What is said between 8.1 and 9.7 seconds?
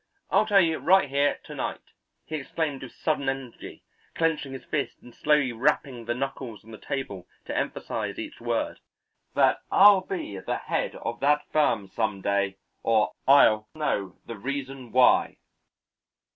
each word, "that